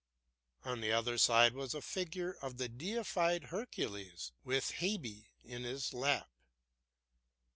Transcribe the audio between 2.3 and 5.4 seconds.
of the deified Hercules, with Hebe